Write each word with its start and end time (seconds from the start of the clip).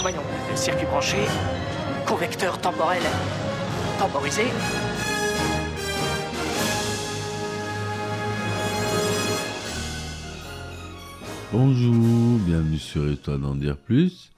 Voyons, 0.00 0.22
circuit 0.54 0.86
branché, 0.86 1.18
convecteur 2.06 2.58
temporel 2.60 3.02
temporisé. 3.98 4.44
Bonjour, 11.52 12.38
bienvenue 12.40 12.78
sur 12.78 13.08
Histoire 13.10 13.38
d'en 13.38 13.54
dire 13.54 13.76
plus. 13.76 14.30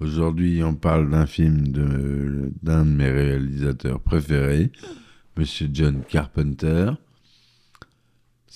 Aujourd'hui, 0.00 0.62
on 0.62 0.74
parle 0.74 1.10
d'un 1.10 1.26
film 1.26 1.68
de- 1.68 2.52
d'un 2.62 2.84
de, 2.84 2.90
mes 2.90 3.10
réalisateurs 3.10 4.00
préférés, 4.00 4.70
Monsieur 5.36 5.68
John 5.72 6.02
Carpenter. 6.08 6.90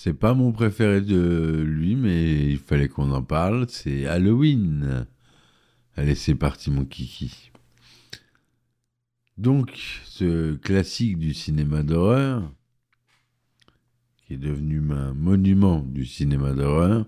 C'est 0.01 0.13
pas 0.13 0.33
mon 0.33 0.53
préféré 0.53 1.01
de 1.01 1.61
lui, 1.67 1.97
mais 1.97 2.51
il 2.51 2.57
fallait 2.57 2.87
qu'on 2.87 3.11
en 3.11 3.21
parle. 3.21 3.65
C'est 3.67 4.05
Halloween. 4.05 5.05
Allez, 5.97 6.15
c'est 6.15 6.35
parti, 6.35 6.71
mon 6.71 6.85
kiki. 6.85 7.51
Donc, 9.37 9.77
ce 10.05 10.55
classique 10.55 11.19
du 11.19 11.33
cinéma 11.33 11.83
d'horreur, 11.83 12.49
qui 14.25 14.35
est 14.35 14.37
devenu 14.37 14.81
un 14.89 15.13
monument 15.13 15.81
du 15.81 16.05
cinéma 16.05 16.53
d'horreur, 16.53 17.05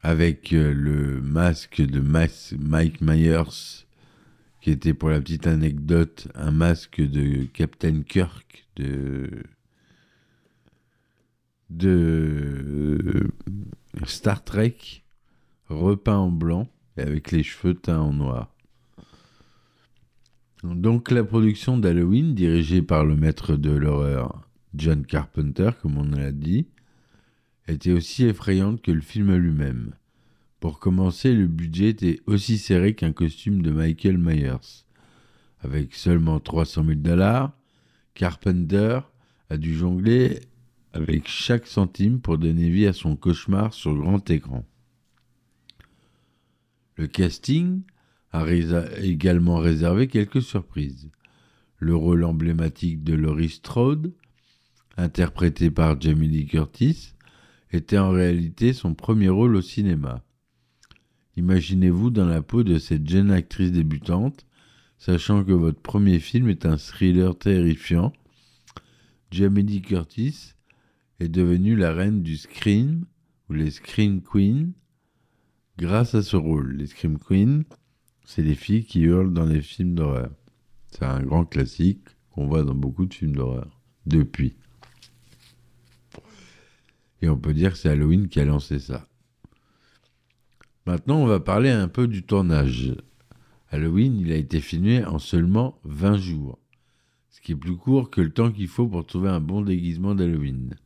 avec 0.00 0.54
euh, 0.54 0.72
le 0.72 1.20
masque 1.20 1.82
de 1.82 2.00
Mike 2.00 3.02
Myers, 3.02 3.84
qui 4.62 4.70
était 4.70 4.94
pour 4.94 5.10
la 5.10 5.20
petite 5.20 5.46
anecdote 5.46 6.28
un 6.34 6.50
masque 6.50 7.02
de 7.02 7.44
Captain 7.52 8.00
Kirk 8.00 8.64
de 8.76 9.44
de 11.76 12.98
euh, 13.04 14.06
Star 14.06 14.44
Trek, 14.44 14.76
repeint 15.68 16.16
en 16.16 16.30
blanc 16.30 16.68
et 16.96 17.02
avec 17.02 17.32
les 17.32 17.42
cheveux 17.42 17.74
teints 17.74 18.00
en 18.00 18.12
noir. 18.12 18.54
Donc 20.62 21.10
la 21.10 21.24
production 21.24 21.76
d'Halloween, 21.76 22.34
dirigée 22.34 22.80
par 22.80 23.04
le 23.04 23.16
maître 23.16 23.56
de 23.56 23.70
l'horreur 23.70 24.48
John 24.74 25.04
Carpenter, 25.04 25.70
comme 25.82 25.98
on 25.98 26.04
l'a 26.04 26.32
dit, 26.32 26.66
était 27.68 27.92
aussi 27.92 28.24
effrayante 28.24 28.80
que 28.80 28.90
le 28.90 29.00
film 29.00 29.34
lui-même. 29.34 29.92
Pour 30.60 30.78
commencer, 30.78 31.34
le 31.34 31.46
budget 31.46 31.90
était 31.90 32.20
aussi 32.26 32.56
serré 32.56 32.94
qu'un 32.94 33.12
costume 33.12 33.62
de 33.62 33.70
Michael 33.70 34.16
Myers. 34.16 34.84
Avec 35.60 35.94
seulement 35.94 36.40
300 36.40 36.84
000 36.84 37.00
dollars, 37.00 37.52
Carpenter 38.14 39.00
a 39.50 39.56
dû 39.56 39.74
jongler 39.74 40.40
avec 40.94 41.26
chaque 41.26 41.66
centime 41.66 42.20
pour 42.20 42.38
donner 42.38 42.70
vie 42.70 42.86
à 42.86 42.92
son 42.92 43.16
cauchemar 43.16 43.74
sur 43.74 43.94
grand 43.96 44.30
écran. 44.30 44.64
Le 46.94 47.08
casting 47.08 47.82
a 48.30 48.48
également 49.02 49.58
réservé 49.58 50.06
quelques 50.06 50.42
surprises. 50.42 51.10
Le 51.78 51.96
rôle 51.96 52.22
emblématique 52.22 53.02
de 53.02 53.14
Laurie 53.14 53.48
Strode, 53.48 54.14
interprété 54.96 55.68
par 55.68 56.00
Jamie 56.00 56.28
Lee 56.28 56.46
Curtis, 56.46 57.14
était 57.72 57.98
en 57.98 58.10
réalité 58.10 58.72
son 58.72 58.94
premier 58.94 59.28
rôle 59.28 59.56
au 59.56 59.62
cinéma. 59.62 60.22
Imaginez-vous 61.36 62.10
dans 62.10 62.26
la 62.26 62.40
peau 62.40 62.62
de 62.62 62.78
cette 62.78 63.08
jeune 63.08 63.32
actrice 63.32 63.72
débutante, 63.72 64.46
sachant 64.98 65.42
que 65.42 65.52
votre 65.52 65.80
premier 65.80 66.20
film 66.20 66.48
est 66.48 66.66
un 66.66 66.76
thriller 66.76 67.36
terrifiant. 67.36 68.12
Jamie 69.32 69.64
Lee 69.64 69.82
Curtis 69.82 70.53
est 71.20 71.28
devenue 71.28 71.76
la 71.76 71.92
reine 71.92 72.22
du 72.22 72.36
scream 72.36 73.04
ou 73.48 73.54
les 73.54 73.70
scream 73.70 74.22
queens 74.22 74.72
grâce 75.78 76.14
à 76.14 76.22
ce 76.22 76.36
rôle. 76.36 76.76
Les 76.76 76.86
scream 76.86 77.18
queens, 77.18 77.62
c'est 78.24 78.42
les 78.42 78.54
filles 78.54 78.84
qui 78.84 79.00
hurlent 79.00 79.32
dans 79.32 79.46
les 79.46 79.62
films 79.62 79.94
d'horreur. 79.94 80.30
C'est 80.88 81.04
un 81.04 81.22
grand 81.22 81.44
classique 81.44 82.04
qu'on 82.30 82.46
voit 82.46 82.64
dans 82.64 82.74
beaucoup 82.74 83.06
de 83.06 83.14
films 83.14 83.36
d'horreur 83.36 83.80
depuis. 84.06 84.56
Et 87.22 87.28
on 87.28 87.38
peut 87.38 87.54
dire 87.54 87.72
que 87.72 87.78
c'est 87.78 87.88
Halloween 87.88 88.28
qui 88.28 88.40
a 88.40 88.44
lancé 88.44 88.78
ça. 88.78 89.08
Maintenant, 90.86 91.16
on 91.18 91.26
va 91.26 91.40
parler 91.40 91.70
un 91.70 91.88
peu 91.88 92.06
du 92.06 92.22
tournage. 92.22 92.94
Halloween, 93.70 94.18
il 94.18 94.30
a 94.30 94.36
été 94.36 94.60
filmé 94.60 95.04
en 95.04 95.18
seulement 95.18 95.80
20 95.84 96.18
jours, 96.18 96.58
ce 97.30 97.40
qui 97.40 97.52
est 97.52 97.56
plus 97.56 97.76
court 97.76 98.10
que 98.10 98.20
le 98.20 98.30
temps 98.30 98.52
qu'il 98.52 98.68
faut 98.68 98.86
pour 98.86 99.06
trouver 99.06 99.30
un 99.30 99.40
bon 99.40 99.62
déguisement 99.62 100.14
d'Halloween. 100.14 100.76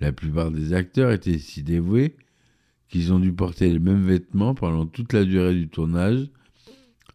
La 0.00 0.12
plupart 0.12 0.50
des 0.50 0.72
acteurs 0.72 1.12
étaient 1.12 1.38
si 1.38 1.62
dévoués 1.62 2.16
qu'ils 2.88 3.12
ont 3.12 3.20
dû 3.20 3.32
porter 3.32 3.70
les 3.70 3.78
mêmes 3.78 4.04
vêtements 4.04 4.54
pendant 4.54 4.86
toute 4.86 5.12
la 5.12 5.24
durée 5.24 5.54
du 5.54 5.68
tournage 5.68 6.28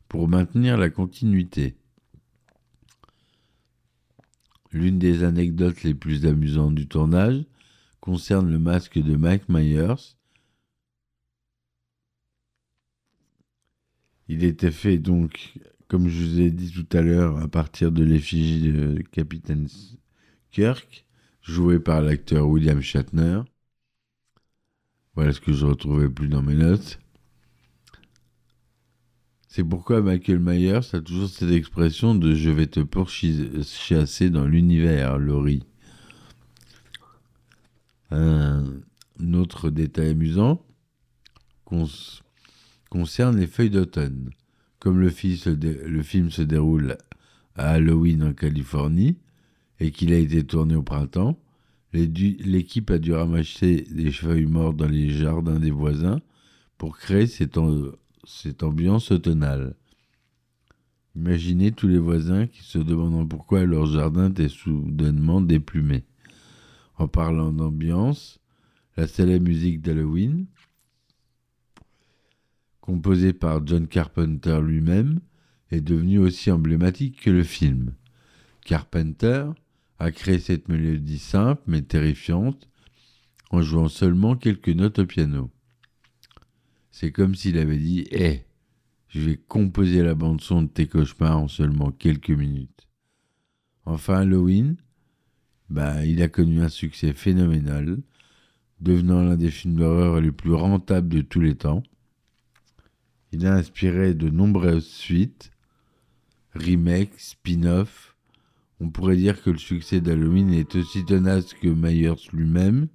pour 0.08 0.28
maintenir 0.28 0.78
la 0.78 0.90
continuité. 0.90 1.76
L'une 4.72 5.00
des 5.00 5.24
anecdotes 5.24 5.84
les 5.84 5.96
plus 5.96 6.26
amusantes 6.26 6.76
du 6.76 6.88
tournage 6.88 7.44
concerne 8.02 8.52
le 8.52 8.60
masque 8.60 9.00
de 9.00 9.16
Mike 9.16 9.50
Myers. 9.50 10.16
Il 14.28 14.44
était 14.44 14.72
fait 14.72 14.98
donc, 14.98 15.58
comme 15.88 16.08
je 16.08 16.24
vous 16.24 16.40
ai 16.40 16.52
dit 16.52 16.72
tout 16.72 16.98
à 16.98 17.02
l'heure, 17.02 17.38
à 17.38 17.48
partir 17.48 17.92
de 17.92 18.04
l'effigie 18.04 18.72
de 18.72 19.02
Capitaine 19.12 19.68
Kirk, 20.52 21.05
joué 21.46 21.80
par 21.80 22.02
l'acteur 22.02 22.48
William 22.48 22.82
Shatner. 22.82 23.42
Voilà 25.14 25.32
ce 25.32 25.40
que 25.40 25.54
je 25.54 25.66
retrouvais 25.66 26.10
plus 26.10 26.28
dans 26.28 26.42
mes 26.42 26.56
notes. 26.56 27.00
C'est 29.48 29.64
pourquoi 29.64 30.02
Michael 30.02 30.40
Myers 30.40 30.94
a 30.94 31.00
toujours 31.00 31.30
cette 31.30 31.52
expression 31.52 32.16
de 32.16 32.34
je 32.34 32.50
vais 32.50 32.66
te 32.68 32.80
pourchasser 32.80 34.30
dans 34.30 34.46
l'univers, 34.46 35.20
Laurie. 35.20 35.64
Un 38.10 38.82
autre 39.34 39.70
détail 39.70 40.10
amusant 40.10 40.66
concerne 42.90 43.38
les 43.38 43.48
feuilles 43.48 43.70
d'automne. 43.70 44.32
Comme 44.80 45.00
le 45.00 45.10
film 45.10 46.32
se 46.32 46.42
déroule 46.42 46.98
à 47.56 47.70
Halloween 47.70 48.24
en 48.24 48.34
Californie 48.34 49.18
et 49.80 49.92
qu'il 49.92 50.14
a 50.14 50.18
été 50.18 50.44
tourné 50.44 50.76
au 50.76 50.84
printemps, 50.84 51.40
l'équipe 51.94 52.92
a 52.92 52.98
dû 52.98 53.14
ramasser 53.14 53.88
des 53.92 54.12
feuilles 54.12 54.46
mortes 54.46 54.78
dans 54.78 54.88
les 54.88 55.10
jardins 55.10 55.60
des 55.60 55.72
voisins 55.72 56.20
pour 56.78 56.98
créer 56.98 57.28
cette 57.28 57.58
ambiance 58.64 59.12
automnale. 59.12 59.76
Imaginez 61.16 61.72
tous 61.72 61.88
les 61.88 61.98
voisins 61.98 62.48
qui 62.48 62.64
se 62.64 62.78
demandant 62.78 63.26
pourquoi 63.26 63.66
leur 63.66 63.86
jardin 63.86 64.30
était 64.30 64.50
soudainement 64.50 65.40
déplumé. 65.40 66.04
En 66.98 67.08
parlant 67.08 67.54
d'ambiance, 67.54 68.40
la 68.98 69.08
célèbre 69.08 69.46
musique 69.46 69.82
d'Halloween, 69.82 70.46
composée 72.82 73.34
par 73.34 73.66
John 73.66 73.88
Carpenter 73.88 74.60
lui-même, 74.62 75.20
est 75.72 75.82
devenue 75.82 76.20
aussi 76.20 76.52
emblématique 76.52 77.22
que 77.22 77.30
le 77.30 77.44
film. 77.44 77.94
Carpenter 78.66 79.46
a 80.00 80.12
créé 80.12 80.40
cette 80.40 80.68
mélodie 80.68 81.20
simple 81.20 81.62
mais 81.68 81.82
terrifiante 81.82 82.68
en 83.52 83.62
jouant 83.62 83.88
seulement 83.88 84.36
quelques 84.36 84.70
notes 84.70 85.00
au 85.00 85.06
piano. 85.06 85.52
C'est 86.92 87.12
comme 87.12 87.36
s'il 87.36 87.58
avait 87.58 87.78
dit 87.78 88.06
Hé, 88.12 88.46
je 89.10 89.22
vais 89.22 89.38
composer 89.38 90.02
la 90.04 90.16
bande-son 90.16 90.64
de 90.64 90.68
tes 90.68 90.88
cauchemars 90.88 91.38
en 91.38 91.48
seulement 91.48 91.92
quelques 91.92 92.32
minutes. 92.32 92.88
Enfin, 93.86 94.22
Halloween, 94.22 94.78
bah, 95.70 96.06
il 96.06 96.22
a 96.22 96.28
connu 96.28 96.62
un 96.62 96.70
succès 96.70 97.14
phénoménal, 97.14 98.02
devenant 98.82 99.24
l'un 99.24 99.38
des 99.38 99.52
films 99.52 99.76
d'horreur 99.76 100.20
les 100.20 100.32
plus 100.32 100.54
rentables 100.54 101.10
de 101.10 101.22
tous 101.22 101.40
les 101.40 101.56
temps. 101.56 101.84
Il 103.32 103.46
a 103.46 103.54
inspiré 103.54 104.14
de 104.14 104.30
nombreuses 104.30 104.88
suites, 104.88 105.52
remakes, 106.54 107.20
spin-offs 107.20 108.15
On 108.80 108.90
pourrait 108.90 109.16
dire 109.16 109.42
que 109.42 109.50
le 109.50 109.58
succès 109.58 110.02
d'Halloween 110.02 110.54
est 110.54 110.76
aussi 110.76 111.06
tenace 111.06 111.54
que 111.54 111.68
Myers 111.68 112.30
lui-même. 112.34 112.88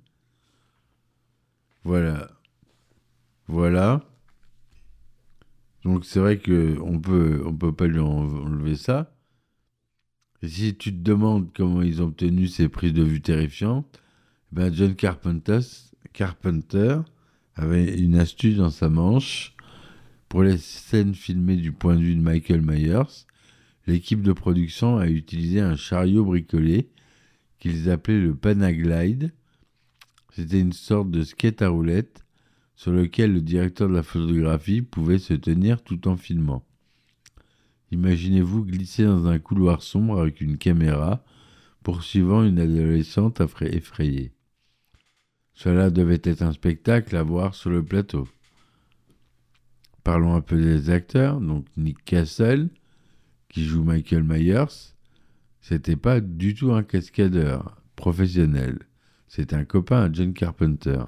Voilà. 1.85 2.31
Voilà. 3.47 4.05
Donc 5.85 6.05
c'est 6.05 6.21
vrai 6.21 6.39
que 6.39 6.79
on 6.83 7.01
peut 7.01 7.43
on 7.47 7.57
peut 7.57 7.73
pas 7.73 7.87
lui 7.87 8.01
enlever 8.01 8.77
ça. 8.77 9.15
Et 10.43 10.49
si 10.49 10.75
tu 10.77 10.93
te 10.93 11.03
demandes 11.03 11.51
comment 11.55 11.83
ils 11.83 12.03
ont 12.03 12.07
obtenu 12.07 12.49
ces 12.49 12.69
prises 12.69 12.93
de 12.93 13.03
vue 13.03 13.21
terrifiantes, 13.21 14.01
ben 14.53 14.73
John 14.73 14.95
Carpenter, 14.95 15.61
Carpenter 16.13 16.99
avait 17.55 17.99
une 17.99 18.17
astuce 18.17 18.57
dans 18.57 18.71
sa 18.71 18.89
manche. 18.89 19.55
Pour 20.29 20.45
les 20.45 20.59
scènes 20.59 21.15
filmées 21.15 21.57
du 21.57 21.73
point 21.73 21.97
de 21.97 22.03
vue 22.03 22.15
de 22.15 22.23
Michael 22.23 22.63
Myers, 22.63 23.27
l'équipe 23.87 24.23
de 24.23 24.33
production 24.33 24.99
a 24.99 25.09
utilisé 25.09 25.61
un 25.61 25.77
chariot 25.77 26.25
bricolé 26.25 26.89
qu'ils 27.59 27.91
appelaient 27.91 28.21
le 28.21 28.35
Panaglide. 28.35 29.33
C'était 30.33 30.61
une 30.61 30.73
sorte 30.73 31.11
de 31.11 31.23
skate 31.23 31.63
à 31.63 31.69
roulettes 31.69 32.25
sur 32.77 32.93
lequel 32.93 33.35
le 33.35 33.41
directeur 33.41 33.89
de 33.89 33.95
la 33.95 34.03
photographie 34.03 34.83
pouvait 34.83 35.19
se 35.19 35.35
tenir 35.35 35.83
tout 35.83 36.09
en 36.09 36.17
filmant. 36.17 36.65
Imaginez-vous 37.91 38.65
glisser 38.65 39.05
dans 39.05 39.27
un 39.27 39.39
couloir 39.39 39.83
sombre 39.83 40.21
avec 40.21 40.41
une 40.41 40.57
caméra, 40.57 41.25
poursuivant 41.83 42.45
une 42.45 42.61
adolescente 42.61 43.43
effrayée. 43.61 44.33
Cela 45.53 45.91
devait 45.91 46.21
être 46.23 46.43
un 46.43 46.53
spectacle 46.53 47.17
à 47.17 47.23
voir 47.23 47.55
sur 47.55 47.71
le 47.71 47.85
plateau. 47.85 48.29
Parlons 50.05 50.35
un 50.35 50.41
peu 50.41 50.59
des 50.59 50.89
acteurs. 50.89 51.41
Donc 51.41 51.67
Nick 51.77 52.03
Castle, 52.05 52.71
qui 53.51 53.65
joue 53.65 53.83
Michael 53.83 54.23
Myers, 54.23 54.95
c'était 55.61 55.97
pas 55.97 56.21
du 56.21 56.55
tout 56.55 56.73
un 56.73 56.83
cascadeur 56.83 57.83
professionnel. 57.97 58.79
C'est 59.29 59.53
un 59.53 59.65
copain 59.65 60.11
John 60.11 60.33
Carpenter. 60.33 61.05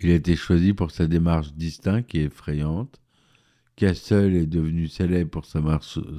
Il 0.00 0.10
a 0.10 0.14
été 0.14 0.36
choisi 0.36 0.74
pour 0.74 0.90
sa 0.90 1.06
démarche 1.06 1.54
distincte 1.54 2.14
et 2.14 2.24
effrayante, 2.24 3.00
Castle 3.76 4.36
est 4.36 4.46
devenu 4.46 4.86
célèbre 4.86 5.30
pour 5.30 5.46
sa 5.46 5.60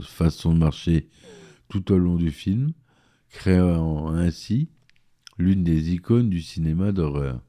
façon 0.02 0.54
de 0.54 0.60
marcher 0.60 1.08
tout 1.70 1.92
au 1.92 1.98
long 1.98 2.16
du 2.16 2.32
film, 2.32 2.74
créant 3.30 4.10
ainsi 4.10 4.70
l'une 5.38 5.64
des 5.64 5.94
icônes 5.94 6.30
du 6.30 6.42
cinéma 6.42 6.92
d'horreur. 6.92 7.42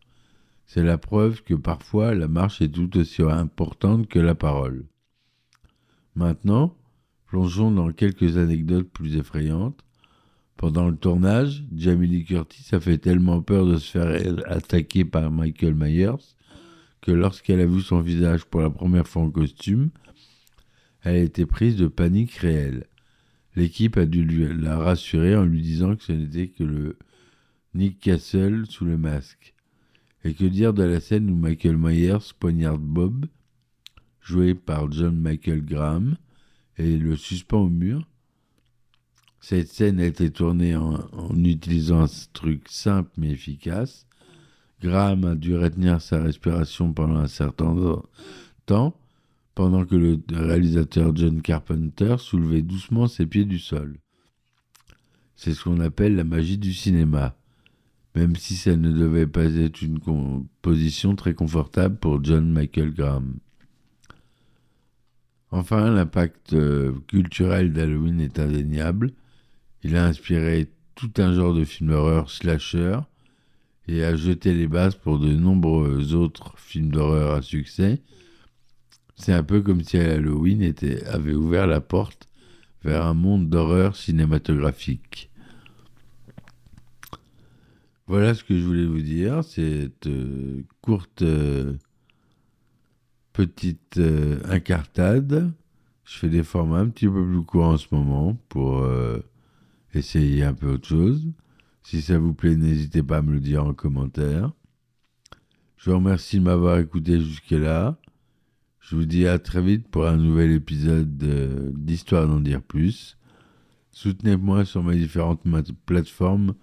C'est 0.66 0.84
la 0.84 0.98
preuve 0.98 1.42
que 1.42 1.54
parfois 1.54 2.14
la 2.14 2.28
marche 2.28 2.60
est 2.60 2.68
tout 2.68 2.96
aussi 2.98 3.22
importante 3.22 4.08
que 4.08 4.18
la 4.18 4.34
parole. 4.34 4.84
Maintenant, 6.14 6.76
plongeons 7.26 7.70
dans 7.70 7.92
quelques 7.92 8.36
anecdotes 8.36 8.88
plus 8.90 9.16
effrayantes. 9.16 9.82
Pendant 10.56 10.88
le 10.88 10.96
tournage, 10.96 11.64
Jamie 11.74 12.06
Lee 12.06 12.24
Curtis 12.24 12.74
a 12.74 12.80
fait 12.80 12.98
tellement 12.98 13.42
peur 13.42 13.66
de 13.66 13.76
se 13.76 13.90
faire 13.90 14.40
attaquer 14.46 15.04
par 15.04 15.30
Michael 15.30 15.74
Myers 15.74 16.34
que 17.02 17.12
lorsqu'elle 17.12 17.60
a 17.60 17.66
vu 17.66 17.82
son 17.82 18.00
visage 18.00 18.46
pour 18.46 18.62
la 18.62 18.70
première 18.70 19.06
fois 19.06 19.22
en 19.22 19.30
costume, 19.30 19.90
elle 21.02 21.16
a 21.16 21.18
été 21.18 21.46
prise 21.46 21.76
de 21.76 21.86
panique 21.86 22.34
réelle. 22.34 22.86
L'équipe 23.54 23.96
a 23.96 24.06
dû 24.06 24.24
la 24.54 24.78
rassurer 24.78 25.36
en 25.36 25.44
lui 25.44 25.62
disant 25.62 25.94
que 25.94 26.02
ce 26.02 26.12
n'était 26.12 26.48
que 26.48 26.64
le 26.64 26.98
Nick 27.74 28.00
Castle 28.00 28.64
sous 28.68 28.84
le 28.84 28.96
masque. 28.96 29.54
Et 30.24 30.34
que 30.34 30.44
dire 30.44 30.74
de 30.74 30.82
la 30.82 31.00
scène 31.00 31.30
où 31.30 31.36
Michael 31.36 31.76
Myers 31.76 32.32
poignarde 32.38 32.82
Bob, 32.82 33.26
joué 34.20 34.54
par 34.54 34.90
John 34.90 35.16
Michael 35.16 35.64
Graham, 35.64 36.16
et 36.78 36.96
le 36.96 37.16
suspend 37.16 37.62
au 37.62 37.68
mur 37.68 38.06
Cette 39.40 39.68
scène 39.68 40.00
a 40.00 40.06
été 40.06 40.30
tournée 40.30 40.76
en 40.76 41.44
utilisant 41.44 42.02
un 42.02 42.10
truc 42.32 42.68
simple 42.68 43.10
mais 43.16 43.30
efficace, 43.30 44.06
Graham 44.82 45.24
a 45.24 45.34
dû 45.34 45.56
retenir 45.56 46.02
sa 46.02 46.22
respiration 46.22 46.92
pendant 46.92 47.16
un 47.16 47.28
certain 47.28 47.74
temps, 48.66 48.98
pendant 49.54 49.86
que 49.86 49.96
le 49.96 50.20
réalisateur 50.30 51.16
John 51.16 51.40
Carpenter 51.40 52.16
soulevait 52.18 52.62
doucement 52.62 53.06
ses 53.06 53.26
pieds 53.26 53.46
du 53.46 53.58
sol. 53.58 53.98
C'est 55.34 55.54
ce 55.54 55.64
qu'on 55.64 55.80
appelle 55.80 56.16
la 56.16 56.24
magie 56.24 56.58
du 56.58 56.74
cinéma, 56.74 57.36
même 58.14 58.36
si 58.36 58.54
ça 58.54 58.76
ne 58.76 58.90
devait 58.90 59.26
pas 59.26 59.44
être 59.44 59.82
une 59.82 59.98
position 60.62 61.16
très 61.16 61.34
confortable 61.34 61.96
pour 61.96 62.22
John 62.22 62.50
Michael 62.50 62.92
Graham. 62.92 63.38
Enfin, 65.56 65.90
l'impact 65.90 66.52
euh, 66.52 66.92
culturel 67.08 67.72
d'Halloween 67.72 68.20
est 68.20 68.38
indéniable. 68.38 69.12
Il 69.82 69.96
a 69.96 70.04
inspiré 70.04 70.68
tout 70.94 71.10
un 71.16 71.32
genre 71.32 71.54
de 71.54 71.64
films 71.64 71.92
d'horreur 71.92 72.28
slasher, 72.28 72.98
et 73.88 74.04
a 74.04 74.14
jeté 74.16 74.52
les 74.52 74.66
bases 74.66 74.96
pour 74.96 75.18
de 75.18 75.34
nombreux 75.34 76.12
autres 76.12 76.52
films 76.58 76.90
d'horreur 76.90 77.32
à 77.32 77.40
succès. 77.40 78.02
C'est 79.14 79.32
un 79.32 79.42
peu 79.42 79.62
comme 79.62 79.82
si 79.82 79.96
Halloween 79.96 80.74
avait 81.06 81.32
ouvert 81.32 81.66
la 81.66 81.80
porte 81.80 82.28
vers 82.84 83.06
un 83.06 83.14
monde 83.14 83.48
d'horreur 83.48 83.96
cinématographique. 83.96 85.30
Voilà 88.06 88.34
ce 88.34 88.44
que 88.44 88.58
je 88.58 88.62
voulais 88.62 88.84
vous 88.84 89.00
dire. 89.00 89.42
Cette 89.42 90.06
euh, 90.06 90.64
courte 90.82 91.22
euh, 91.22 91.72
petite 93.36 93.98
euh, 93.98 94.40
incartade. 94.48 95.52
Je 96.04 96.18
fais 96.18 96.28
des 96.30 96.42
formats 96.42 96.78
un 96.78 96.88
petit 96.88 97.06
peu 97.06 97.22
plus 97.24 97.42
courts 97.42 97.66
en 97.66 97.76
ce 97.76 97.88
moment 97.92 98.38
pour 98.48 98.88
essayer 99.92 100.44
un 100.44 100.54
peu 100.54 100.70
autre 100.70 100.86
chose. 100.86 101.26
Si 101.82 102.00
ça 102.00 102.18
vous 102.18 102.32
plaît, 102.32 102.54
n'hésitez 102.54 103.02
pas 103.02 103.18
à 103.18 103.22
me 103.22 103.32
le 103.32 103.40
dire 103.40 103.64
en 103.64 103.74
commentaire. 103.74 104.52
Je 105.76 105.90
vous 105.90 105.96
remercie 105.96 106.38
de 106.38 106.44
m'avoir 106.44 106.78
écouté 106.78 107.20
jusque-là. 107.20 107.98
Je 108.80 108.94
vous 108.94 109.04
dis 109.04 109.26
à 109.26 109.40
très 109.40 109.60
vite 109.60 109.88
pour 109.88 110.06
un 110.06 110.16
nouvel 110.16 110.52
épisode 110.52 111.18
d'Histoire 111.74 112.28
d'en 112.28 112.38
dire 112.38 112.62
plus. 112.62 113.16
Soutenez-moi 113.90 114.64
sur 114.64 114.84
mes 114.84 114.96
différentes 114.96 115.42
plateformes. 115.86 116.54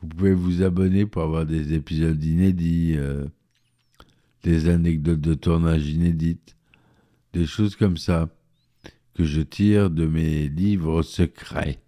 Vous 0.00 0.08
pouvez 0.08 0.32
vous 0.32 0.62
abonner 0.62 1.04
pour 1.04 1.22
avoir 1.22 1.44
des 1.44 1.74
épisodes 1.74 2.22
inédits, 2.22 2.94
euh, 2.96 3.26
des 4.46 4.68
anecdotes 4.68 5.20
de 5.20 5.34
tournage 5.34 5.88
inédites, 5.88 6.54
des 7.32 7.46
choses 7.46 7.74
comme 7.74 7.96
ça 7.96 8.28
que 9.14 9.24
je 9.24 9.40
tire 9.40 9.90
de 9.90 10.06
mes 10.06 10.46
livres 10.46 11.02
secrets. 11.02 11.80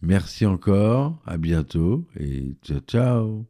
Merci 0.00 0.46
encore, 0.46 1.20
à 1.26 1.36
bientôt 1.36 2.06
et 2.16 2.54
ciao 2.62 2.78
ciao. 2.86 3.46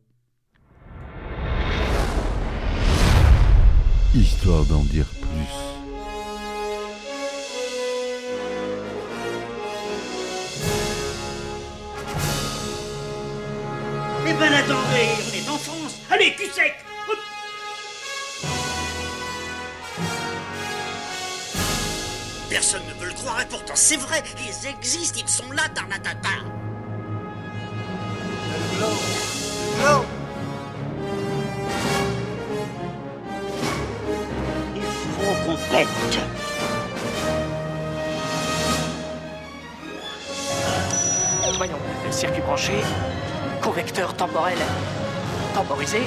Histoire 4.15 4.65
d'en 4.65 4.85
dire 4.85 5.05
plus. 5.21 5.53
Eh 14.27 14.33
ben 14.33 14.53
attendez, 14.55 15.09
on 15.29 15.35
est 15.37 15.49
en 15.51 15.59
France. 15.59 16.01
Allez, 16.11 16.35
cul 16.39 16.51
sec 16.51 16.88
Personne 22.59 22.83
ne 22.89 23.01
veut 23.01 23.07
le 23.07 23.15
croire 23.15 23.41
et 23.41 23.47
pourtant 23.47 23.77
c'est 23.77 23.99
vrai, 23.99 24.21
ils 24.37 24.69
existent, 24.69 25.21
ils 25.23 25.29
sont 25.29 25.49
là, 25.53 25.63
Tarnatata. 25.73 26.29
Non 29.81 30.05
Il 34.75 34.83
faut 34.83 35.47
qu'on 35.47 35.57
pète. 35.71 36.19
Voyons, 41.57 41.79
circuit 42.11 42.43
branché, 42.43 42.73
correcteur 43.63 44.15
temporel 44.15 44.59
temporisé, 45.55 46.01